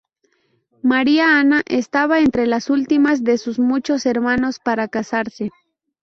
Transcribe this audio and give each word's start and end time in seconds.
María 0.81 1.37
Ana 1.39 1.61
estaba 1.67 2.21
entre 2.21 2.47
las 2.47 2.71
últimas 2.71 3.23
de 3.23 3.37
sus 3.37 3.59
muchos 3.59 4.07
hermanos 4.07 4.57
para 4.57 4.87
casarse. 4.87 5.51